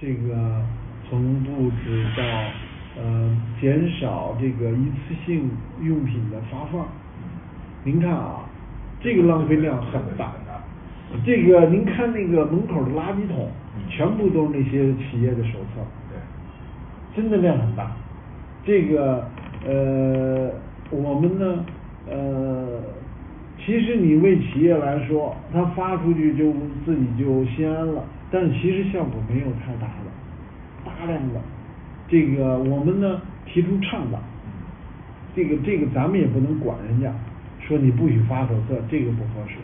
[0.00, 0.62] 这个
[1.08, 2.22] 从布置到
[3.02, 5.50] 呃减少这个一次性
[5.82, 6.86] 用品的发放，
[7.82, 8.44] 您看啊，
[9.00, 10.32] 这个浪费量很大。
[11.24, 13.50] 这个您看那个门口的垃圾桶，
[13.88, 15.80] 全部都是那些企业的手册，
[16.10, 16.18] 对
[17.16, 17.90] 真的量很大。
[18.62, 19.26] 这个
[19.66, 20.50] 呃
[20.90, 21.64] 我们呢
[22.10, 22.80] 呃
[23.68, 26.54] 其实你为企业来说，他发出去就
[26.86, 30.08] 自己就心安了，但其实效果没有太大的，
[30.86, 31.40] 大量的
[32.08, 34.18] 这个我们呢提出倡导，
[35.36, 37.12] 这个这个咱们也不能管人家，
[37.60, 39.56] 说你不许发手册，这个不合适。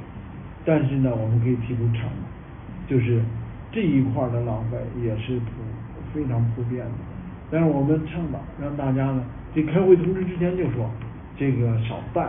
[0.66, 3.22] 但是呢我们可以提出倡导，就是
[3.72, 5.50] 这一块的浪费也是普
[6.12, 6.92] 非常普遍的。
[7.50, 9.24] 但是我们倡导让大家呢
[9.54, 10.90] 这开会通知之前就说
[11.38, 12.28] 这个少带，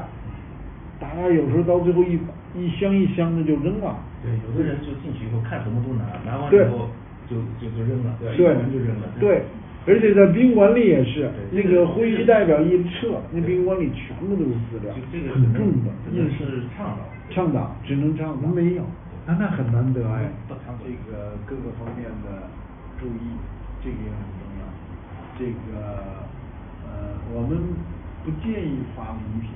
[1.00, 2.20] 大家有时候到最后一
[2.56, 3.98] 一箱一箱的就扔了。
[4.24, 6.90] 对，有的人就进去以后看什么都拿，拿完以后
[7.30, 9.08] 就就就扔了，对一闻就扔了。
[9.20, 9.44] 对，
[9.86, 18.84] 而且在宾馆里也是，那个会议代表一撤，那宾馆里全部都是资料就这个，很重的，只能是倡导倡导只能倡导，没有，
[19.28, 20.32] 那那很难得哎。
[20.48, 22.50] 不这个各个方面的
[23.00, 23.38] 注意，
[23.84, 24.66] 这个也很重要。
[25.38, 26.26] 这个
[26.86, 27.58] 呃我们
[28.24, 29.50] 不建议发礼品，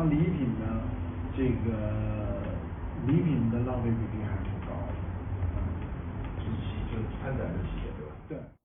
[0.00, 0.64] 发礼品呢，
[1.36, 2.40] 这个
[3.06, 4.94] 礼品的浪费比例还是高的。
[6.38, 6.56] 就是
[6.90, 8.12] 就是参展的企业对吧？
[8.26, 8.59] 对。